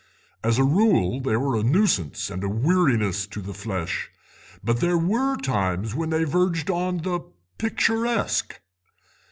[0.43, 4.09] As a rule they were a nuisance and a weariness to the flesh,
[4.63, 7.19] but there were times when they verged on the
[7.59, 8.59] picturesque.